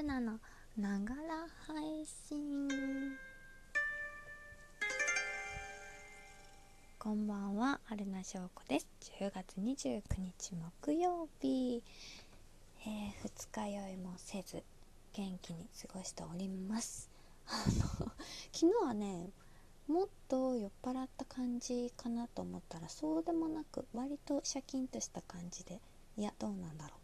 [0.00, 0.40] ルナの。
[0.78, 2.68] ながら配信。
[6.98, 8.88] こんばんはアルナ翔子です。
[9.20, 11.82] 10月29日木曜日、
[12.86, 14.62] えー、二日酔いもせず
[15.12, 17.10] 元気に過ごしております。
[17.46, 17.52] あ
[18.00, 18.10] の
[18.52, 19.28] 昨日はね
[19.86, 25.78] もっと酔っ払った感じかなと思ったらそうでもなく割とシャキンとした感じで。
[26.16, 27.00] いやどうなんだろう。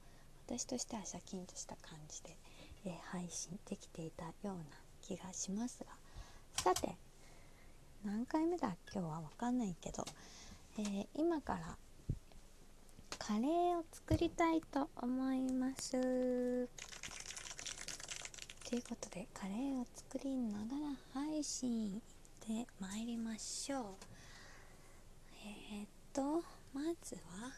[0.46, 2.38] 私としてはシャキンとした感じで、
[2.86, 4.54] えー、配信できていたような
[5.02, 5.90] 気がしますが。
[6.62, 6.96] さて
[8.04, 8.76] 何回目だ？
[8.92, 10.04] 今日は分かんないけど、
[10.78, 11.76] えー、今から
[13.18, 15.90] カレーを作りたいと思います。
[18.68, 22.00] ということでカレーを作りながら配信
[22.48, 23.84] で参りましょう。
[25.72, 27.52] えー、っとまずは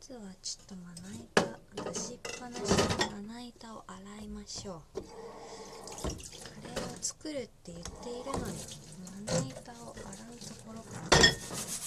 [0.00, 2.66] ずはちょっとまな板出しっぱなしの
[3.26, 5.00] まな板を洗いましょう。
[5.00, 8.54] カレーを作るって言っているのに
[9.04, 11.83] まな板を洗うところから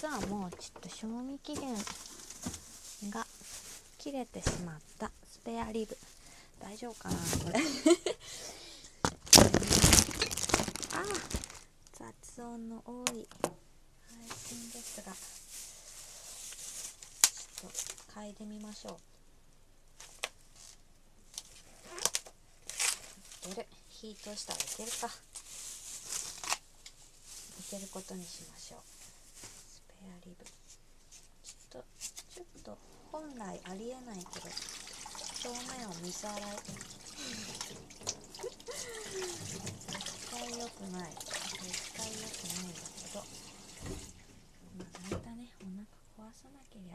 [0.00, 1.74] 実はもうちょっと賞味期限
[3.10, 3.26] が
[3.98, 5.10] 切れてしまった。
[5.28, 5.98] スペアリブ。
[6.60, 7.58] 大丈夫かなこれ。
[10.94, 11.02] あ
[11.98, 13.26] 雑音の多い。
[14.06, 15.12] 配信ですが。
[17.56, 19.00] ちょっと嗅いでみましょ
[23.44, 23.48] う。
[23.50, 23.66] いける。
[23.88, 25.08] 火通したらいけるか。
[27.58, 28.97] いけることにしましょう。
[28.97, 28.97] ペ
[30.04, 30.44] アリブ。
[30.44, 32.78] ちょっとちょっと
[33.10, 34.48] 本来ありえないけど
[35.44, 36.40] 表面を水洗い。
[38.38, 41.10] 絶対良くない。
[41.12, 43.20] 絶対良くないんだけど。
[44.78, 45.64] まあ大体ねお
[46.18, 46.94] 腹壊さなけりゃ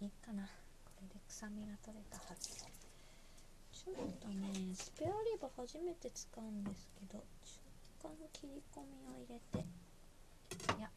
[0.00, 0.44] いいかな。
[0.84, 2.50] これで臭みが取れたはず。
[3.72, 7.24] ちょっとねスペアリブ初めて使うんですけど
[8.02, 9.64] 中間切り込みを入れて。
[10.76, 10.90] いや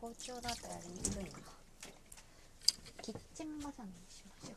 [0.00, 1.30] 包丁だとやりにくいな
[3.02, 4.54] キッチンバサミにしましょ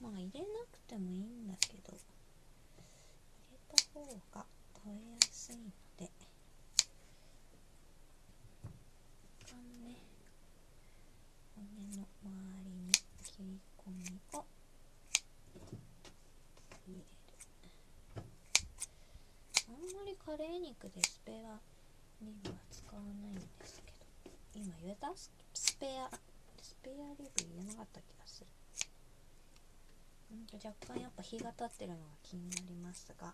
[0.00, 1.98] うまあ入れなくてもいいんだけど入
[3.52, 4.00] れた方
[4.34, 4.44] が
[4.84, 5.62] 取れやすいの
[5.96, 6.10] でね
[11.54, 12.28] 骨の周
[12.64, 12.92] りに
[13.24, 14.02] 切り込み
[14.32, 14.44] を
[16.86, 17.04] 入れる。
[19.68, 21.58] あんまりカレー肉でスペア
[22.20, 23.98] リブは使わないんですけど
[24.58, 25.12] 今言えた？
[25.14, 25.30] ス
[25.78, 26.10] ペア
[26.60, 30.36] スペアリブ言えなかった気がする。
[30.36, 33.32] んと若干やっぱ日が経ってるのが気になりますが。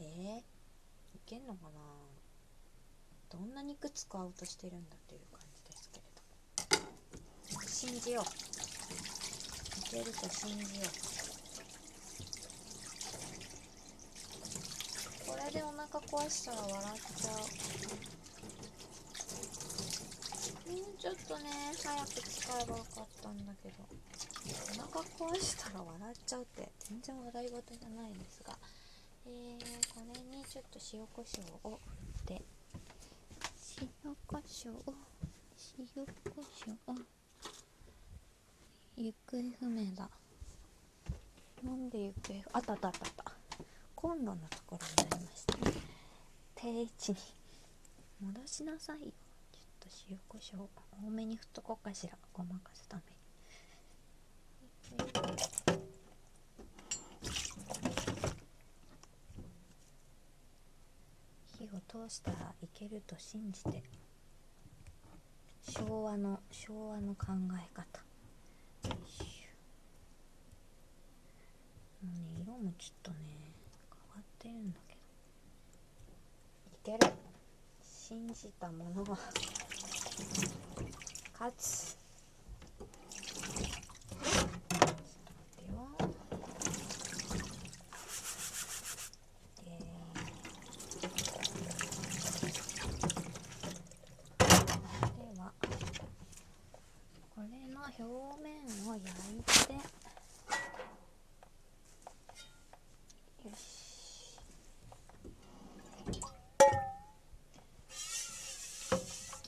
[0.00, 0.38] えー、
[1.16, 1.80] いけんのかな？
[3.30, 6.04] どんな肉使おうとしてるんだという感じですけれ
[7.62, 8.24] ど信じよう。
[9.98, 10.86] いけると信じよ
[11.18, 11.21] う。
[15.32, 17.34] これでお腹壊したら笑っちゃう。
[20.68, 21.44] うちょっとね
[21.82, 23.74] 早く使えばよかったんだけど。
[23.82, 28.58] お腹壊したら笑っちゃうって全然笑い事じゃないんですが。
[29.24, 31.80] えー、これにちょっと塩コショウを
[32.26, 32.42] 振って。
[33.80, 34.74] 塩コショウ。
[35.78, 37.06] 塩コショウ。
[38.96, 40.10] 行方不明だ。
[41.64, 43.41] なんで行方あったあったあったあった。
[44.02, 45.72] コンロのところになりましたね
[46.56, 47.18] 定位置に
[48.20, 49.06] 戻しなさい。
[49.06, 49.12] よ
[49.52, 50.68] ちょっと塩コショウ
[51.06, 53.06] 多めに振っとこうかしらごまかすために
[61.58, 61.68] 火を
[62.08, 63.84] 通したらいけると信じて
[65.68, 67.30] 昭和の昭和の考え
[67.72, 68.00] 方
[68.84, 68.96] も
[72.02, 72.12] うね
[72.42, 73.41] 色もちょっとね
[74.42, 74.96] ってるんだけ
[76.90, 76.96] ど。
[76.96, 77.12] いける。
[77.80, 79.16] 信じたものは
[81.32, 81.96] 勝つ
[85.64, 85.90] こ
[97.34, 99.72] これの表面を焼いて
[103.48, 103.92] よし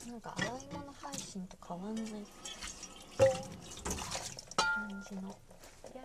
[0.07, 1.13] なんか洗い物配
[1.75, 2.05] 信と変わんない
[4.55, 5.21] 感じの。
[5.29, 5.35] よ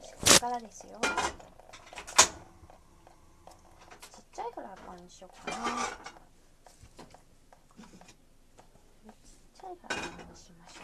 [0.02, 0.98] しここからですよ。
[4.10, 5.56] ちっちゃいフライパンにしようかな。
[5.56, 5.68] ち
[7.78, 7.84] っ
[9.54, 10.80] ちゃいフライパンにしましょ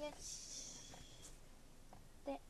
[0.00, 0.04] う。
[0.04, 0.94] よし。
[2.24, 2.40] で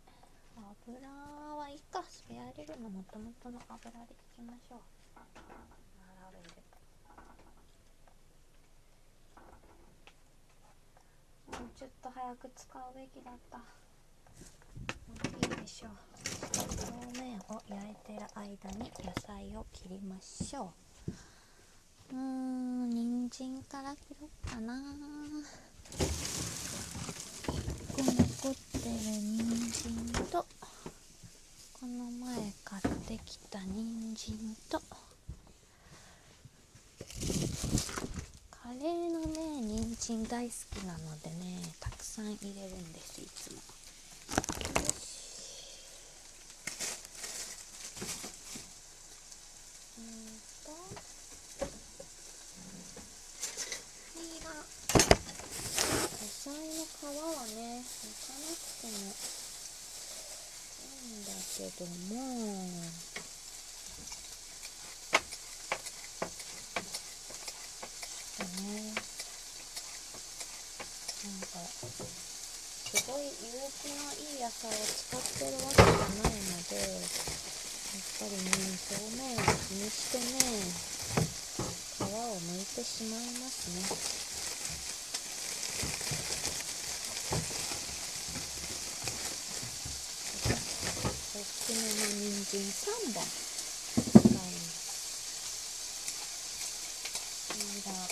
[0.57, 1.09] 油
[1.57, 2.05] はいいか。
[2.09, 4.81] スペアリブのもともとの油でいきましょう
[6.23, 6.51] 並べる
[11.61, 13.59] もうちょっと早く使うべきだった。
[13.59, 13.65] も
[15.13, 15.89] ういいでしょ。
[15.89, 15.91] う
[17.13, 20.73] 表面を焼いてる間に野菜を切りましょ
[22.13, 22.15] う。
[22.15, 24.73] うーん人参から切ろうかな。
[27.95, 30.47] この残ってる人参と
[31.79, 34.81] この前買ってきた人参と。
[38.71, 43.21] カレーのね人参大好きなのでねたくさん入れるんです。
[43.21, 43.61] いつも。
[49.99, 50.07] うん
[50.63, 50.71] と
[54.15, 54.55] ピーラー
[56.23, 58.95] 野菜の皮はね剥かなくても
[60.95, 61.83] いいんだけど
[62.15, 63.11] も
[68.61, 68.93] ね
[71.21, 71.47] なんか
[72.91, 78.51] すごい有機のいい野菜を使ってるわけじゃないのでやっぱりね
[78.91, 80.27] 表面を気にしてね
[81.95, 84.21] 皮を剥いてしまいますね。
[91.33, 94.91] 大きめの人参3本使います
[97.49, 98.11] ピーラー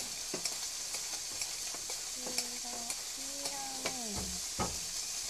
[2.15, 2.31] ピー
[2.63, 4.79] ラーピーラーね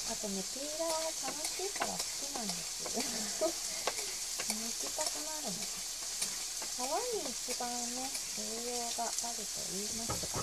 [0.09, 2.95] あとねピーラーが楽しいから好きなんです。
[2.95, 10.39] よ抜きたくなるの皮に一番ね栄養があると言いますが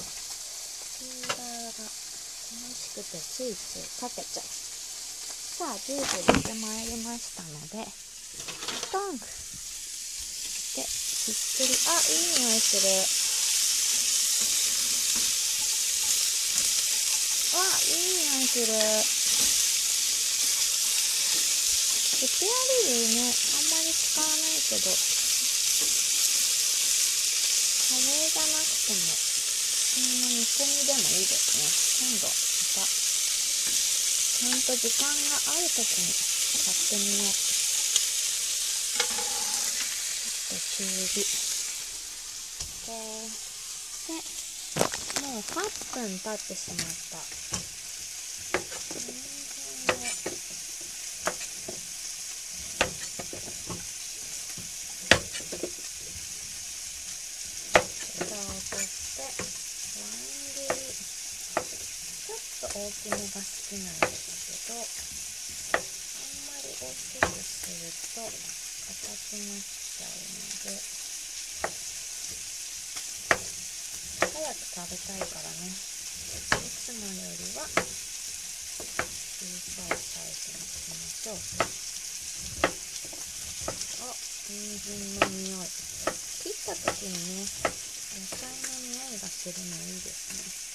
[1.00, 1.96] ピーラーが楽
[2.76, 7.88] しくてついついかけちゃうさあジュース入れてまいりましたので
[8.92, 9.24] トング
[10.76, 11.72] でひっくり。
[11.88, 12.92] あいい匂いする。
[17.56, 18.04] わいい
[18.36, 19.15] 匂いする。
[22.26, 22.50] スペア
[22.90, 24.90] リブねあんまり使わないけど
[27.86, 31.70] カレーじゃなくても普通の煮込みでもいいですね
[32.02, 33.06] 今度また
[34.36, 37.32] ちゃんと時間があるときに買ってみよう。
[40.06, 41.24] ちょっと中火。
[42.86, 42.92] で、
[44.06, 44.20] で、
[45.22, 45.54] もう8
[45.94, 47.56] 分経ってしまった。
[48.96, 49.12] 人
[49.54, 50.06] 参を
[58.16, 60.10] 蓋を取って、乱
[60.54, 60.96] 切り。
[62.26, 64.82] ちょっと大きめが好きなんですけど
[65.74, 68.06] あんまり大きくする。
[68.16, 70.72] と硬くなっちゃうので
[74.24, 77.84] 早く食べたいからねいつもよりは小
[79.44, 81.44] さいサイズにしましょう
[84.08, 84.16] あ
[84.48, 85.68] 人参の匂い
[86.40, 87.65] 切った時にね
[89.46, 90.66] 匂いがするのいいですね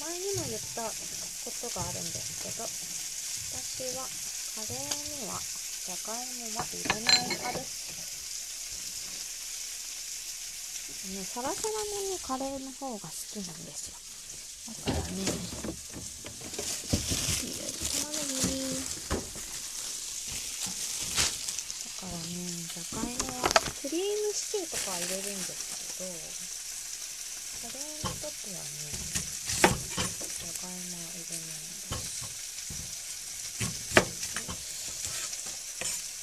[0.00, 4.02] 前にも言ったことがあるんですけど私は
[4.56, 5.09] カレー
[6.00, 7.92] にはじゃがいもは入れない派です
[11.10, 13.96] ね、サラサラのねカレーの方が好きなんですよ。
[14.68, 15.32] だからねいいで
[17.68, 18.60] す玉ねぎ
[21.80, 22.36] だからね
[22.68, 23.48] じゃがいもは
[23.80, 26.12] クリームシチューとかは入れるんですけど
[27.64, 32.20] カレーの時はねじゃがいもは入れないんです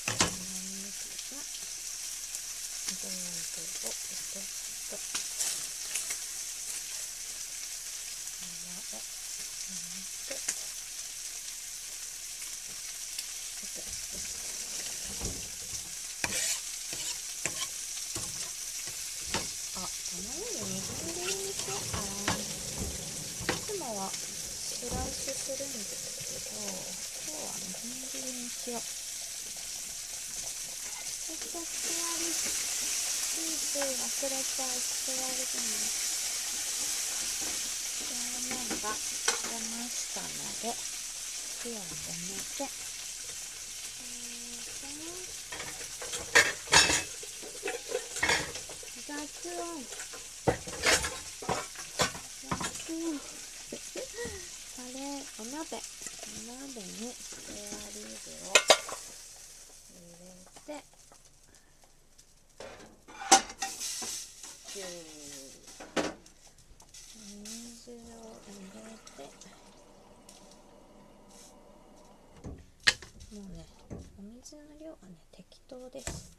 [0.08, 1.02] 玉ねぎ
[1.34, 1.42] が
[2.88, 3.10] と
[19.70, 19.80] あ、
[20.10, 20.24] 卵
[20.66, 21.74] みじん切りにしようかな。
[21.74, 28.82] いつもはスライスするんですけど、今日はみじん切りにしよう。
[31.28, 35.76] ちょっとスワリ、ついつい忘れちゃうスワリでも、
[38.08, 38.16] 表
[38.48, 40.28] 面が出ましたの
[40.64, 40.76] で、
[41.64, 42.70] 火を止めて、
[49.08, 49.88] 雑音
[52.44, 53.18] 雑音
[54.76, 55.54] カレーお鍋。
[55.54, 58.58] お鍋にスペアリブを
[59.94, 60.34] 入れ
[60.66, 60.82] て
[64.68, 64.86] ジュー
[67.36, 67.94] 水を
[68.48, 69.30] 入れて
[73.36, 73.62] もうね
[74.18, 76.32] お水の量はね適当です。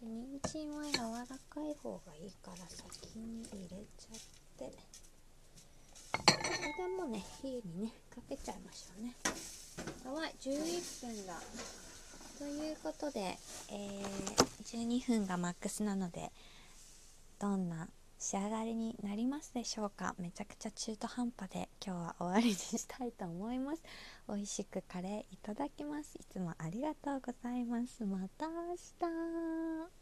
[0.00, 4.18] で人参は柔らかい方がいいから先に入れちゃっ
[4.58, 4.72] て。
[6.80, 9.14] これもね火にねかけちゃいましょうね。
[10.02, 11.34] やばい11分だ。
[12.38, 13.36] ということで、
[13.70, 16.32] えー、12分がマックスなので
[17.38, 17.86] どんな
[18.18, 20.14] 仕上がりになりますでしょうか。
[20.18, 23.82] めちゃくちゃ中途半端で今日は終わりにしたいと思います。
[24.26, 26.16] 美味しくカレーいただきます。
[26.18, 28.06] いつもありがとうございます。
[28.06, 28.74] また明
[29.84, 29.99] 日。